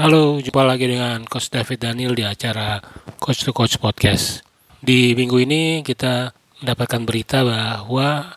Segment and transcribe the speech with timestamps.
[0.00, 2.80] Halo, jumpa lagi dengan Coach David Daniel di acara
[3.20, 4.40] Coach to Coach Podcast.
[4.80, 6.32] Di minggu ini kita
[6.64, 8.32] mendapatkan berita bahwa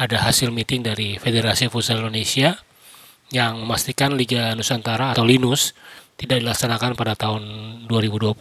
[0.00, 2.56] ada hasil meeting dari Federasi Futsal Indonesia
[3.28, 5.76] yang memastikan Liga Nusantara atau Linus
[6.16, 7.44] tidak dilaksanakan pada tahun
[7.84, 8.40] 2020.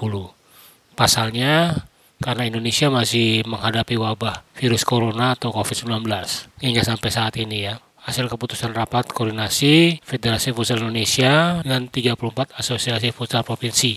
[0.96, 1.84] Pasalnya,
[2.24, 6.08] karena Indonesia masih menghadapi wabah virus corona atau COVID-19
[6.64, 13.16] hingga sampai saat ini ya hasil keputusan rapat koordinasi Federasi Futsal Indonesia dan 34 Asosiasi
[13.16, 13.96] Futsal Provinsi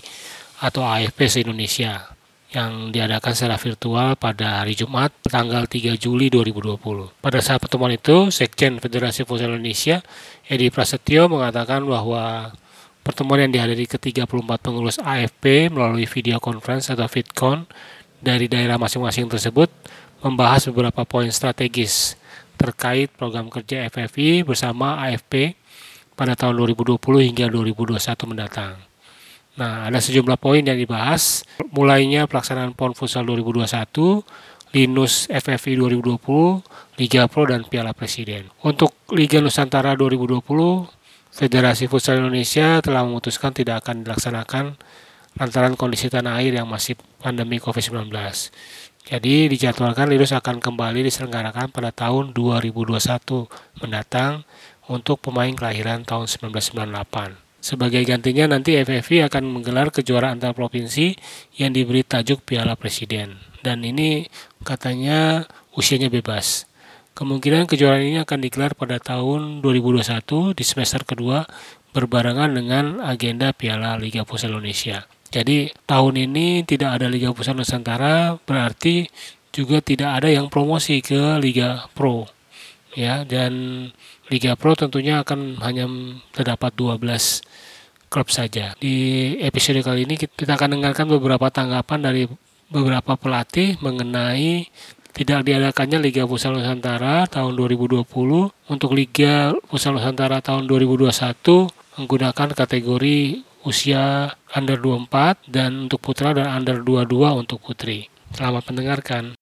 [0.63, 7.19] atau AFP se-Indonesia yang diadakan secara virtual pada hari Jumat tanggal 3 Juli 2020.
[7.19, 9.99] Pada saat pertemuan itu, Sekjen Federasi Futsal Indonesia
[10.47, 12.55] Edi Prasetyo mengatakan bahwa
[13.03, 17.67] pertemuan yang dihadiri ke-34 pengurus AFP melalui video conference atau VidCon
[18.23, 19.69] dari daerah masing-masing tersebut
[20.23, 22.16] membahas beberapa poin strategis
[22.57, 25.55] terkait program kerja FFI bersama AFP
[26.17, 26.97] pada tahun 2020
[27.29, 28.75] hingga 2021 mendatang.
[29.57, 31.41] Nah, ada sejumlah poin yang dibahas,
[31.73, 34.21] mulainya pelaksanaan PON Futsal 2021,
[34.73, 36.61] Linus FFI 2020,
[37.01, 38.49] Liga Pro, dan Piala Presiden.
[38.61, 40.41] Untuk Liga Nusantara 2020,
[41.33, 44.65] Federasi Futsal Indonesia telah memutuskan tidak akan dilaksanakan
[45.37, 48.09] lantaran kondisi tanah air yang masih pandemi COVID-19.
[49.07, 53.47] Jadi dijadwalkan Lirus akan kembali diselenggarakan pada tahun 2021
[53.79, 54.43] mendatang
[54.91, 57.39] untuk pemain kelahiran tahun 1998.
[57.63, 61.15] Sebagai gantinya nanti FFV akan menggelar kejuaraan antar provinsi
[61.55, 63.39] yang diberi tajuk Piala Presiden.
[63.63, 64.27] Dan ini
[64.67, 66.67] katanya usianya bebas.
[67.15, 71.47] Kemungkinan kejuaraan ini akan digelar pada tahun 2021 di semester kedua
[71.95, 75.07] berbarengan dengan agenda Piala Liga Futsal Indonesia.
[75.27, 79.11] Jadi tahun ini tidak ada Liga Pusat Nusantara berarti
[79.51, 82.29] juga tidak ada yang promosi ke Liga Pro.
[82.97, 83.53] Ya, dan
[84.31, 85.85] Liga Pro tentunya akan hanya
[86.33, 86.97] terdapat 12
[88.07, 88.73] klub saja.
[88.79, 92.23] Di episode kali ini kita akan dengarkan beberapa tanggapan dari
[92.67, 94.67] beberapa pelatih mengenai
[95.17, 98.05] tidak diadakannya Liga Pusat Nusantara tahun 2020
[98.69, 101.09] untuk Liga Pusat Nusantara tahun 2021
[101.97, 108.07] menggunakan kategori usia under 24 dan untuk putra dan under 22 untuk putri.
[108.31, 109.35] Selamat mendengarkan.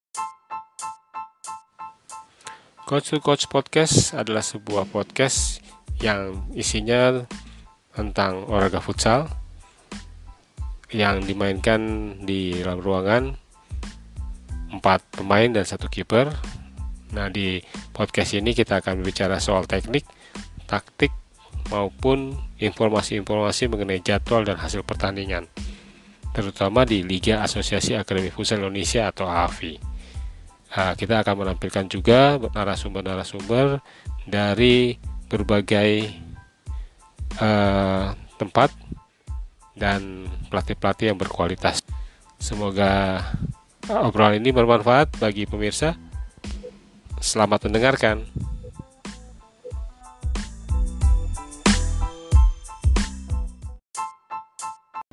[2.82, 5.62] Coach to Coach Podcast adalah sebuah podcast
[6.02, 7.22] yang isinya
[7.94, 9.30] tentang olahraga futsal
[10.90, 11.78] yang dimainkan
[12.26, 13.30] di dalam ruangan
[14.74, 16.34] empat pemain dan satu kiper.
[17.14, 17.62] Nah di
[17.94, 20.02] podcast ini kita akan berbicara soal teknik,
[20.66, 21.14] taktik,
[21.68, 25.50] maupun informasi-informasi mengenai jadwal dan hasil pertandingan,
[26.32, 29.76] terutama di Liga Asosiasi Akademi Futsal Indonesia atau AFI.
[30.76, 33.80] Nah, kita akan menampilkan juga narasumber-narasumber
[34.28, 36.12] dari berbagai
[37.40, 38.70] uh, tempat
[39.72, 41.80] dan pelatih-pelatih yang berkualitas.
[42.36, 43.20] Semoga
[43.88, 45.96] obrolan ini bermanfaat bagi pemirsa.
[47.20, 48.24] Selamat mendengarkan.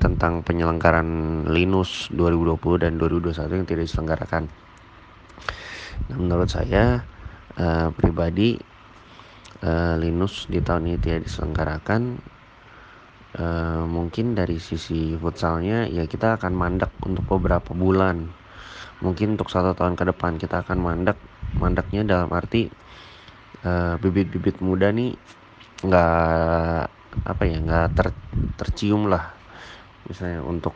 [0.04, 4.44] Tentang penyelenggaraan Linus 2020 dan 2021 yang tidak diselenggarakan.
[6.12, 7.00] Nah, menurut saya
[7.56, 8.60] uh, pribadi
[9.64, 12.20] uh, Linus di tahun ini tidak diselenggarakan.
[13.34, 18.28] Uh, mungkin dari sisi futsalnya ya kita akan mandek untuk beberapa bulan.
[19.00, 21.18] Mungkin untuk satu tahun ke depan kita akan mandek.
[21.56, 22.68] Mandeknya dalam arti
[24.04, 25.16] bibit-bibit uh, muda nih
[25.88, 26.84] nggak
[27.24, 28.08] apa ya nggak ter,
[28.60, 29.43] tercium lah
[30.08, 30.74] misalnya untuk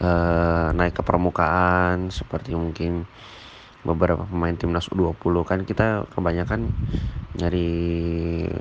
[0.00, 3.06] uh, naik ke permukaan seperti mungkin
[3.82, 6.70] beberapa pemain timnas U20 kan kita kebanyakan
[7.34, 7.70] nyari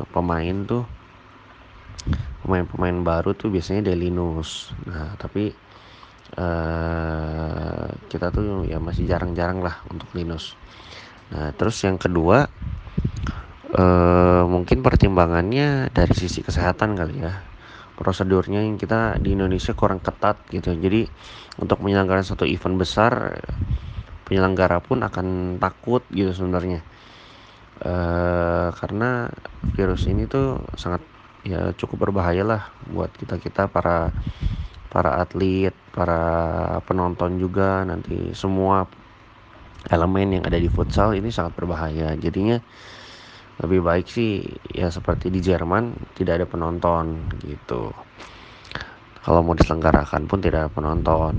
[0.09, 0.83] pemain tuh
[2.41, 5.53] pemain-pemain baru tuh biasanya dari Linus nah tapi
[6.41, 10.57] uh, kita tuh ya masih jarang-jarang lah untuk Linus
[11.29, 12.49] nah terus yang kedua
[13.77, 17.50] uh, mungkin pertimbangannya dari sisi kesehatan kali ya
[18.01, 20.73] prosedurnya yang kita di Indonesia kurang ketat gitu.
[20.73, 21.05] Jadi
[21.61, 23.37] untuk menyelenggarakan satu event besar
[24.25, 26.81] penyelenggara pun akan takut gitu sebenarnya.
[27.77, 27.93] E,
[28.73, 29.29] karena
[29.77, 31.05] virus ini tuh sangat
[31.45, 34.09] ya cukup berbahaya lah buat kita kita para
[34.89, 36.21] para atlet para
[36.89, 38.89] penonton juga nanti semua
[39.89, 42.13] elemen yang ada di futsal ini sangat berbahaya.
[42.17, 42.57] Jadinya
[43.61, 44.41] lebih baik sih
[44.73, 47.93] ya seperti di Jerman tidak ada penonton gitu.
[49.21, 51.37] Kalau mau diselenggarakan pun tidak ada penonton.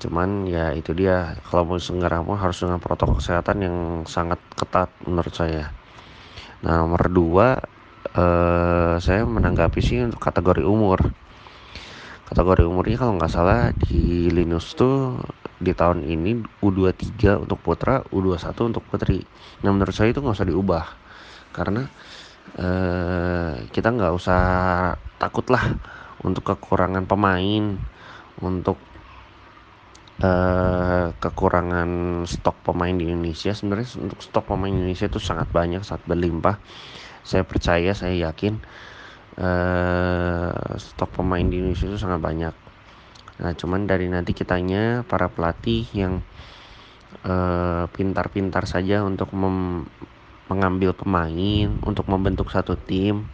[0.00, 3.76] Cuman ya itu dia kalau mau diselenggarakan harus dengan protokol kesehatan yang
[4.08, 5.68] sangat ketat menurut saya.
[6.64, 7.60] Nah nomor dua
[8.16, 11.04] eh, saya menanggapi sih untuk kategori umur.
[12.32, 15.20] Kategori umurnya kalau nggak salah di Linus tuh
[15.60, 19.20] di tahun ini U23 untuk putra, U21 untuk putri.
[19.60, 21.05] Nah menurut saya itu nggak usah diubah
[21.56, 21.88] karena
[22.60, 24.40] eh, kita nggak usah
[25.16, 25.64] takut lah
[26.20, 27.80] untuk kekurangan pemain,
[28.44, 28.76] untuk
[30.20, 31.88] eh, kekurangan
[32.28, 33.56] stok pemain di Indonesia.
[33.56, 36.60] Sebenarnya untuk stok pemain Indonesia itu sangat banyak, sangat berlimpah.
[37.24, 38.60] Saya percaya, saya yakin
[39.40, 42.54] eh, stok pemain di Indonesia itu sangat banyak
[43.36, 46.24] Nah, cuman dari nanti kitanya para pelatih yang
[47.24, 49.32] eh, pintar-pintar uh, saja untuk
[50.46, 53.26] mengambil pemain untuk membentuk satu tim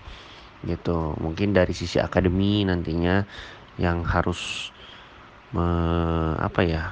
[0.64, 1.17] gitu.
[1.19, 3.26] Mungkin dari sisi akademi nantinya
[3.76, 4.73] yang harus
[5.55, 5.67] me,
[6.38, 6.85] apa ya?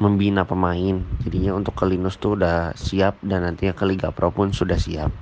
[0.00, 0.98] membina pemain.
[1.22, 5.14] Jadinya untuk ke Linus tuh udah siap dan nantinya ke Liga Pro pun sudah siap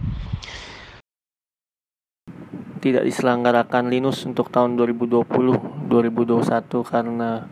[2.81, 5.29] tidak diselenggarakan Linus untuk tahun 2020
[5.93, 7.45] 2021 karena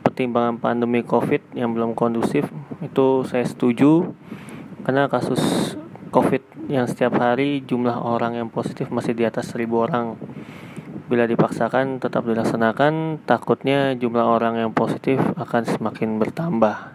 [0.00, 2.48] pertimbangan pandemi Covid yang belum kondusif
[2.80, 4.16] itu saya setuju
[4.84, 5.74] karena kasus
[6.10, 10.18] Covid yang setiap hari jumlah orang yang positif masih di atas 1000 orang.
[11.10, 16.94] Bila dipaksakan tetap dilaksanakan takutnya jumlah orang yang positif akan semakin bertambah.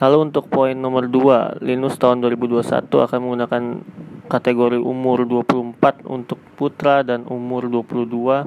[0.00, 3.62] Lalu untuk poin nomor 2 Linus tahun 2021 akan menggunakan
[4.28, 8.46] kategori umur 24 untuk putra dan umur 22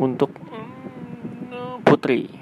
[0.00, 0.32] untuk
[1.84, 2.39] putri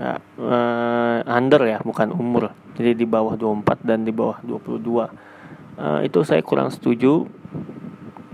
[0.00, 2.56] uh, under ya bukan umur.
[2.74, 5.08] Jadi di bawah 24 dan di bawah 22 uh,
[5.76, 7.28] eh, itu saya kurang setuju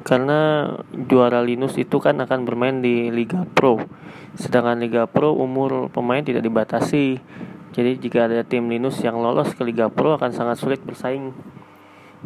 [0.06, 3.82] karena juara Linus itu kan akan bermain di Liga Pro.
[4.38, 7.18] Sedangkan Liga Pro umur pemain tidak dibatasi.
[7.74, 11.34] Jadi jika ada tim Linus yang lolos ke Liga Pro akan sangat sulit bersaing.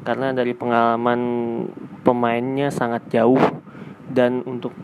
[0.04, 1.20] Karena dari pengalaman
[2.04, 3.40] pemainnya sangat jauh.
[4.10, 4.76] Dan untuk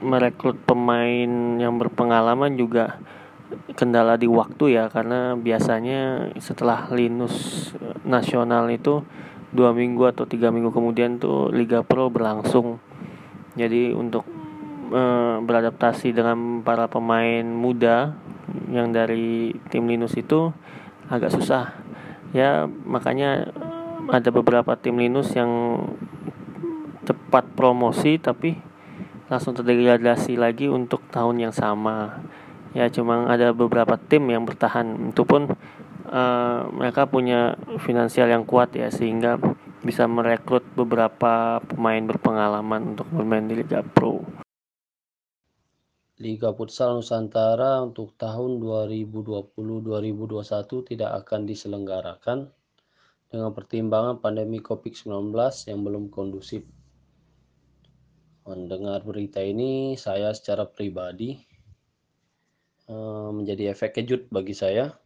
[0.00, 2.96] merekrut pemain yang berpengalaman juga
[3.76, 7.68] kendala di waktu ya karena biasanya setelah Linus
[8.04, 9.04] nasional itu
[9.48, 12.76] dua minggu atau tiga minggu kemudian tuh Liga Pro berlangsung.
[13.56, 14.28] Jadi untuk
[14.92, 15.02] e,
[15.40, 18.12] beradaptasi dengan para pemain muda
[18.68, 20.52] yang dari tim Linus itu
[21.08, 21.72] agak susah.
[22.36, 23.48] Ya makanya
[24.12, 25.80] ada beberapa tim Linus yang
[27.08, 28.60] cepat promosi tapi
[29.32, 32.20] langsung terdegradasi lagi untuk tahun yang sama
[32.76, 35.48] ya cuma ada beberapa tim yang bertahan itu pun
[36.08, 39.40] uh, mereka punya finansial yang kuat ya sehingga
[39.80, 44.20] bisa merekrut beberapa pemain berpengalaman untuk bermain di Liga Pro.
[46.18, 52.50] Liga Futsal Nusantara untuk tahun 2020-2021 tidak akan diselenggarakan
[53.30, 55.30] dengan pertimbangan pandemi COVID-19
[55.70, 56.66] yang belum kondusif.
[58.42, 61.38] Mendengar berita ini, saya secara pribadi
[62.88, 64.96] menjadi efek kejut bagi saya.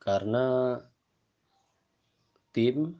[0.00, 0.76] Karena
[2.52, 2.96] tim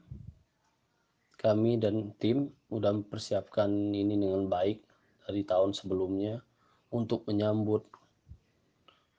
[1.41, 4.85] kami dan tim sudah mempersiapkan ini dengan baik
[5.25, 6.45] dari tahun sebelumnya
[6.93, 7.85] untuk menyambut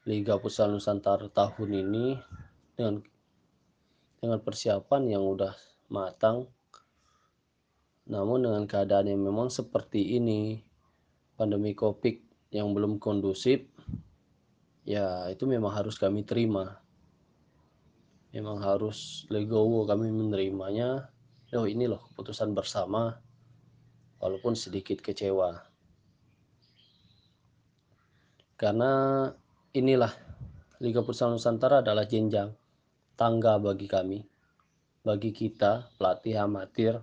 [0.06, 2.06] Liga Pusat Nusantara tahun ini
[2.74, 3.06] dengan
[4.22, 5.53] dengan persiapan yang udah
[5.89, 6.50] matang.
[8.10, 10.62] Namun dengan keadaan yang memang seperti ini
[11.38, 13.63] pandemi covid yang belum kondusif
[14.84, 16.84] ya itu memang harus kami terima.
[18.31, 21.12] Memang harus legowo kami menerimanya.
[21.51, 23.20] Oh ini loh keputusan bersama
[24.24, 25.67] walaupun sedikit kecewa.
[28.55, 29.25] Karena
[29.74, 30.13] inilah
[30.79, 32.53] Liga Futsal Nusantara adalah jenjang
[33.17, 34.22] tangga bagi kami,
[35.01, 37.01] bagi kita, pelatih amatir,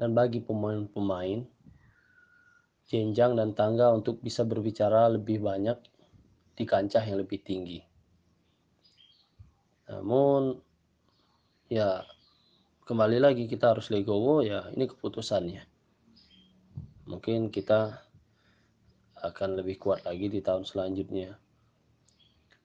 [0.00, 1.44] dan bagi pemain-pemain,
[2.92, 5.80] jenjang dan tangga untuk bisa berbicara lebih banyak
[6.52, 7.80] di kancah yang lebih tinggi.
[9.88, 10.60] Namun,
[11.72, 12.04] ya
[12.84, 15.64] kembali lagi kita harus legowo ya ini keputusannya.
[17.08, 17.96] Mungkin kita
[19.22, 21.40] akan lebih kuat lagi di tahun selanjutnya.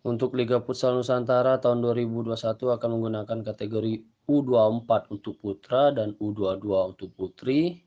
[0.08, 2.36] Untuk Liga Futsal Nusantara tahun 2021
[2.76, 3.94] akan menggunakan kategori
[4.28, 7.87] U24 untuk putra dan U22 untuk putri.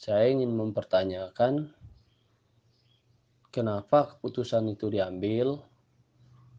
[0.00, 1.76] Saya ingin mempertanyakan
[3.52, 5.60] kenapa keputusan itu diambil,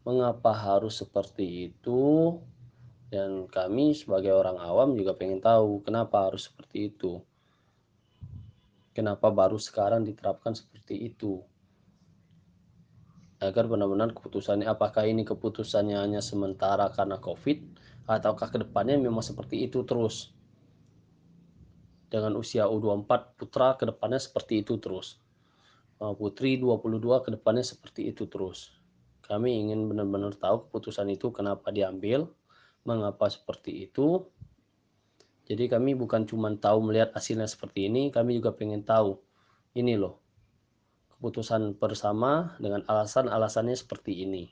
[0.06, 2.38] mengapa harus seperti itu,
[3.10, 7.18] dan kami sebagai orang awam juga pengen tahu kenapa harus seperti itu.
[8.94, 11.42] Kenapa baru sekarang diterapkan seperti itu?
[13.42, 17.58] agar benar-benar keputusannya apakah ini keputusannya hanya sementara karena COVID
[18.06, 20.30] ataukah ke depannya memang seperti itu terus
[22.12, 25.22] dengan usia U24 putra ke depannya seperti itu terus
[26.10, 28.74] putri 22 ke depannya seperti itu terus.
[29.22, 32.26] Kami ingin benar-benar tahu keputusan itu kenapa diambil,
[32.82, 34.26] mengapa seperti itu.
[35.46, 39.22] Jadi kami bukan cuma tahu melihat hasilnya seperti ini, kami juga pengen tahu
[39.78, 40.18] ini loh
[41.14, 44.50] keputusan bersama dengan alasan-alasannya seperti ini.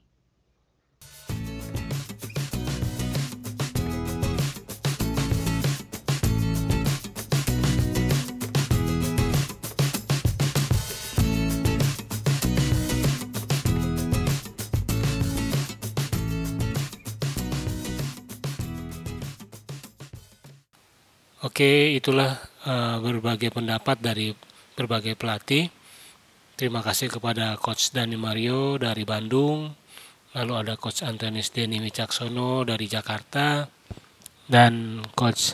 [21.61, 24.33] Oke, itulah uh, berbagai pendapat dari
[24.73, 25.69] berbagai pelatih.
[26.57, 29.69] Terima kasih kepada Coach Dani Mario dari Bandung,
[30.33, 33.69] lalu ada Coach Antonis Deni Wicaksono dari Jakarta,
[34.49, 35.53] dan Coach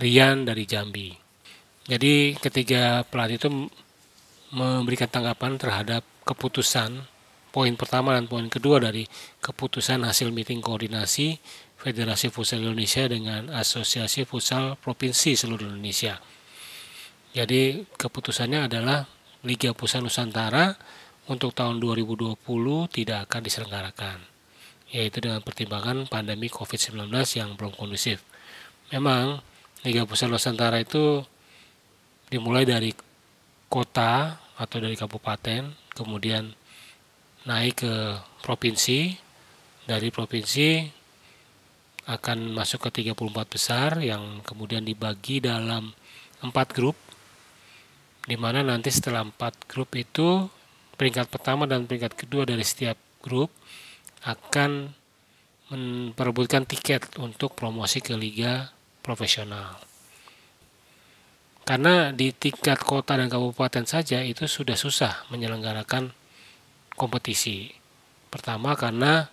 [0.00, 1.12] Rian dari Jambi.
[1.84, 3.52] Jadi ketiga pelatih itu
[4.56, 6.96] memberikan tanggapan terhadap keputusan
[7.52, 9.04] poin pertama dan poin kedua dari
[9.44, 11.36] keputusan hasil meeting koordinasi
[11.82, 16.22] Federasi Futsal Indonesia dengan Asosiasi Futsal Provinsi seluruh Indonesia.
[17.34, 19.02] Jadi keputusannya adalah
[19.42, 20.78] Liga Pusat Nusantara
[21.26, 22.38] untuk tahun 2020
[22.86, 24.18] tidak akan diselenggarakan,
[24.94, 28.22] yaitu dengan pertimbangan pandemi COVID-19 yang belum kondusif.
[28.94, 29.42] Memang
[29.82, 31.26] Liga Pusat Nusantara itu
[32.30, 32.94] dimulai dari
[33.66, 36.54] kota atau dari kabupaten, kemudian
[37.42, 37.94] naik ke
[38.46, 39.18] provinsi,
[39.82, 41.01] dari provinsi
[42.06, 45.94] akan masuk ke 34 besar yang kemudian dibagi dalam
[46.42, 46.98] empat grup
[48.26, 50.46] di mana nanti setelah empat grup itu
[50.98, 53.50] peringkat pertama dan peringkat kedua dari setiap grup
[54.22, 54.94] akan
[55.74, 58.70] memperebutkan tiket untuk promosi ke liga
[59.02, 59.80] profesional.
[61.62, 66.10] Karena di tingkat kota dan kabupaten saja itu sudah susah menyelenggarakan
[66.94, 67.70] kompetisi.
[68.28, 69.30] Pertama karena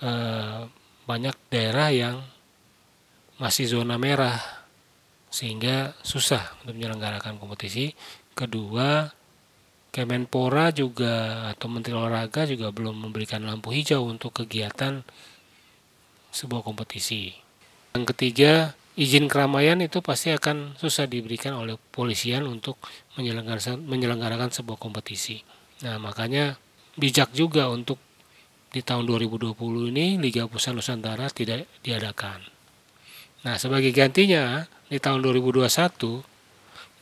[0.00, 0.64] eh,
[1.04, 2.16] banyak daerah yang
[3.36, 4.40] masih zona merah
[5.28, 7.92] sehingga susah untuk menyelenggarakan kompetisi.
[8.34, 9.10] Kedua,
[9.94, 15.06] Kemenpora juga atau Menteri Olahraga juga belum memberikan lampu hijau untuk kegiatan
[16.34, 17.30] sebuah kompetisi.
[17.94, 22.78] Yang ketiga, izin keramaian itu pasti akan susah diberikan oleh polisian untuk
[23.14, 25.46] menyelenggarakan, menyelenggarakan sebuah kompetisi.
[25.86, 26.58] Nah, makanya
[26.98, 28.02] bijak juga untuk
[28.74, 29.54] di tahun 2020
[29.94, 32.42] ini Liga Pusat Nusantara tidak diadakan.
[33.46, 35.62] Nah, sebagai gantinya di tahun 2021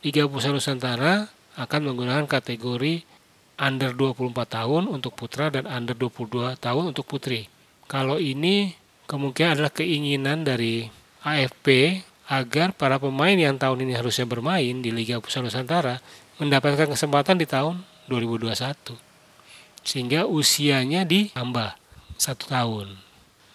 [0.05, 1.25] Liga Pusat Nusantara
[1.57, 3.01] akan menggunakan kategori
[3.57, 7.49] under 24 tahun untuk putra dan under 22 tahun untuk putri.
[7.89, 8.77] Kalau ini
[9.09, 10.85] kemungkinan adalah keinginan dari
[11.25, 11.99] AFP
[12.29, 15.97] agar para pemain yang tahun ini harusnya bermain di Liga Pusat Nusantara
[16.37, 17.81] mendapatkan kesempatan di tahun
[18.13, 19.12] 2021
[19.83, 21.75] sehingga usianya ditambah
[22.17, 22.97] satu tahun.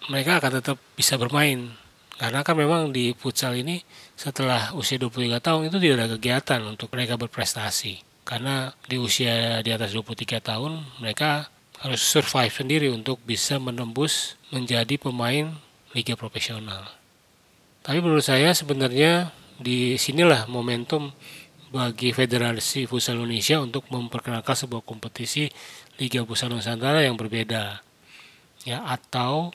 [0.09, 1.73] Mereka akan tetap bisa bermain
[2.19, 3.79] karena kan memang di futsal ini
[4.19, 8.03] setelah usia 23 tahun itu tidak ada kegiatan untuk mereka berprestasi.
[8.27, 11.47] Karena di usia di atas 23 tahun mereka
[11.79, 15.55] harus survive sendiri untuk bisa menembus menjadi pemain
[15.95, 16.91] liga profesional.
[17.87, 21.15] Tapi menurut saya sebenarnya di sinilah momentum
[21.69, 25.49] bagi Federasi Futsal Indonesia untuk memperkenalkan sebuah kompetisi
[26.01, 27.81] Liga Pusat Nusantara yang berbeda.
[28.65, 29.53] Ya, atau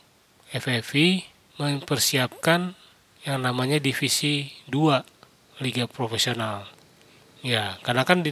[0.54, 1.26] FFV
[1.58, 2.74] mempersiapkan
[3.26, 6.70] yang namanya divisi 2 Liga Profesional.
[7.42, 8.30] Ya, karena kan di,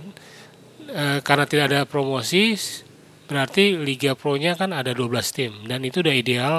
[0.88, 2.56] e, karena tidak ada promosi
[3.26, 6.56] berarti Liga Pro-nya kan ada 12 tim dan itu udah ideal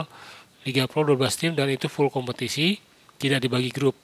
[0.63, 2.79] Liga Pro 12 tim dan itu full kompetisi,
[3.19, 3.95] tidak dibagi grup.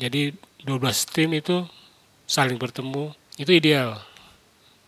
[0.00, 0.32] Jadi
[0.64, 1.68] 12 tim itu
[2.24, 4.00] saling bertemu, itu ideal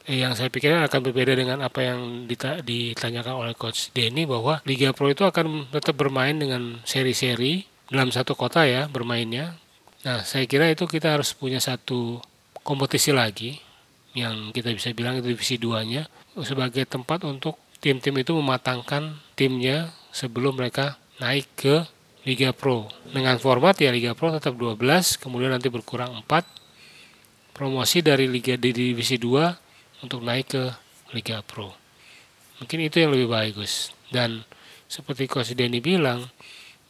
[0.06, 2.30] yang saya pikir akan berbeda dengan apa yang
[2.62, 8.38] ditanyakan oleh coach Denny bahwa Liga Pro itu akan tetap bermain dengan seri-seri dalam satu
[8.38, 9.58] kota ya bermainnya.
[10.06, 12.22] Nah, saya kira itu kita harus punya satu
[12.62, 13.58] kompetisi lagi
[14.14, 16.06] yang kita bisa bilang itu divisi 2-nya
[16.46, 21.82] sebagai tempat untuk tim-tim itu mematangkan timnya sebelum mereka naik ke
[22.22, 22.86] Liga Pro.
[23.10, 26.55] Dengan format ya Liga Pro tetap 12, kemudian nanti berkurang 4.
[27.56, 30.64] Promosi dari Liga di divisi 2 untuk naik ke
[31.16, 31.72] Liga Pro.
[32.60, 33.96] Mungkin itu yang lebih baik Gus.
[34.12, 34.44] Dan
[34.92, 36.28] seperti Coach Denny bilang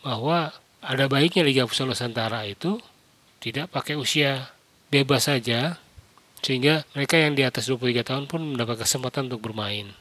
[0.03, 0.51] bahwa
[0.83, 2.83] ada baiknya Liga Futsal Nusantara itu
[3.39, 4.51] tidak pakai usia
[4.91, 5.79] bebas saja
[6.43, 9.95] sehingga mereka yang di atas 23 tahun pun mendapat kesempatan untuk bermain.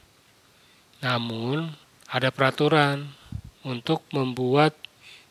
[0.98, 1.78] Namun
[2.10, 3.14] ada peraturan
[3.62, 4.74] untuk membuat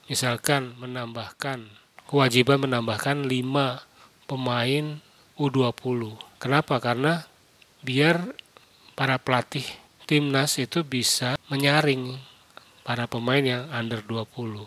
[0.08, 1.68] misalkan menambahkan
[2.08, 5.05] kewajiban menambahkan 5 pemain
[5.36, 6.16] U20.
[6.40, 6.80] Kenapa?
[6.80, 7.28] Karena
[7.84, 8.24] biar
[8.96, 9.68] para pelatih
[10.08, 12.16] timnas itu bisa menyaring
[12.88, 14.64] para pemain yang under 20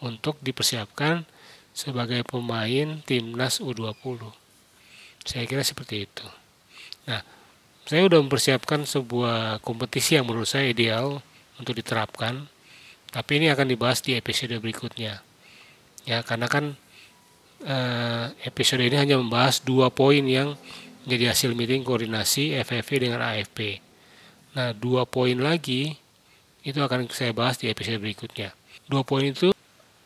[0.00, 1.28] untuk dipersiapkan
[1.70, 4.34] sebagai pemain timnas U20.
[5.22, 6.26] Saya kira seperti itu.
[7.06, 7.22] Nah,
[7.86, 11.20] saya sudah mempersiapkan sebuah kompetisi yang menurut saya ideal
[11.60, 12.48] untuk diterapkan,
[13.12, 15.20] tapi ini akan dibahas di episode berikutnya.
[16.08, 16.80] Ya, karena kan
[17.64, 20.56] eh, episode ini hanya membahas dua poin yang
[21.04, 23.80] menjadi hasil meeting koordinasi FFV dengan AFP.
[24.56, 25.96] Nah, dua poin lagi
[26.60, 28.52] itu akan saya bahas di episode berikutnya.
[28.84, 29.54] Dua poin itu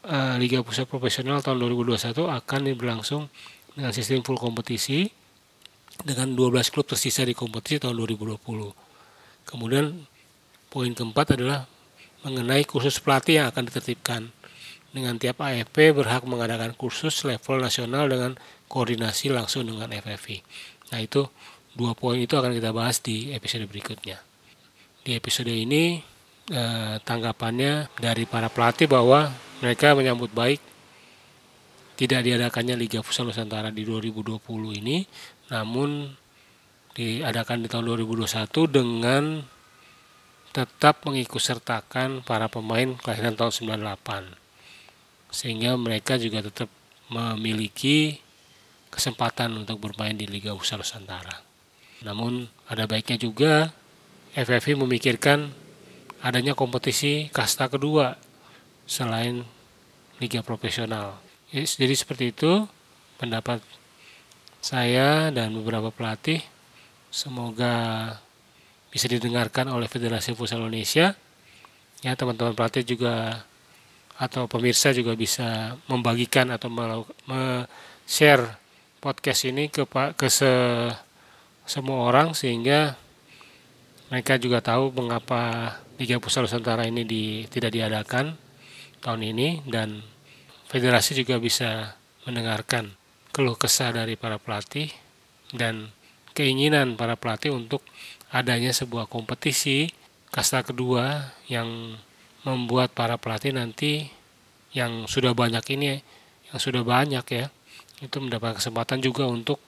[0.07, 3.27] uh, Liga Pusat Profesional tahun 2021 akan berlangsung
[3.75, 5.11] dengan sistem full kompetisi
[6.03, 8.39] dengan 12 klub tersisa di kompetisi tahun 2020.
[9.47, 10.07] Kemudian
[10.71, 11.67] poin keempat adalah
[12.27, 14.23] mengenai kursus pelatih yang akan ditertibkan.
[14.95, 18.39] Dengan tiap AFP berhak mengadakan kursus level nasional dengan
[18.71, 20.39] koordinasi langsung dengan FFV.
[20.95, 21.27] Nah itu
[21.75, 24.23] dua poin itu akan kita bahas di episode berikutnya.
[25.03, 25.99] Di episode ini
[26.47, 30.63] eh, tanggapannya dari para pelatih bahwa mereka menyambut baik
[31.99, 34.39] tidak diadakannya Liga Futsal Nusantara di 2020
[34.79, 35.07] ini,
[35.51, 36.15] namun
[36.95, 39.43] diadakan di tahun 2021 dengan
[40.55, 44.44] tetap mengikutsertakan para pemain kelahiran tahun 98
[45.35, 46.71] sehingga mereka juga tetap
[47.11, 48.23] memiliki
[48.95, 51.43] kesempatan untuk bermain di Liga Futsal Nusantara.
[52.07, 53.75] Namun ada baiknya juga
[54.39, 55.51] FFV memikirkan
[56.23, 58.15] adanya kompetisi kasta kedua
[58.87, 59.43] selain
[60.23, 61.19] liga profesional.
[61.51, 62.71] Jadi seperti itu
[63.19, 63.59] pendapat
[64.63, 66.41] saya dan beberapa pelatih.
[67.11, 68.11] Semoga
[68.91, 71.19] bisa didengarkan oleh Federasi Futsal Indonesia.
[72.03, 73.45] Ya teman-teman pelatih juga
[74.15, 76.71] atau pemirsa juga bisa membagikan atau
[78.07, 78.45] share
[79.03, 80.49] podcast ini ke ke se,
[81.67, 82.95] semua orang sehingga
[84.13, 88.37] mereka juga tahu mengapa Liga Futsal Nusantara ini di, tidak diadakan
[89.03, 90.03] tahun ini dan
[90.71, 92.95] federasi juga bisa mendengarkan
[93.35, 94.91] keluh kesah dari para pelatih
[95.51, 95.91] dan
[96.35, 97.83] keinginan para pelatih untuk
[98.31, 99.91] adanya sebuah kompetisi
[100.35, 101.95] kasta kedua yang
[102.45, 104.13] membuat para pelatih nanti
[104.77, 106.05] yang sudah banyak ini
[106.53, 107.47] yang sudah banyak ya
[108.05, 109.59] itu mendapat kesempatan juga untuk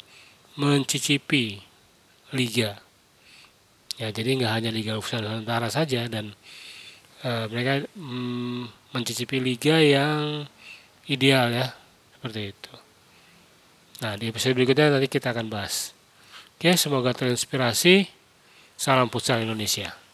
[0.61, 1.63] mencicipi
[2.37, 2.77] liga.
[3.97, 6.37] Ya jadi nggak hanya liga Nusantara saja dan
[7.25, 10.45] e, mereka mm, mencicipi liga yang
[11.09, 11.73] ideal ya
[12.19, 12.75] seperti itu.
[14.05, 15.97] Nah di episode berikutnya nanti kita akan bahas.
[16.61, 18.13] Oke semoga terinspirasi.
[18.77, 20.06] Salam futsal Indonesia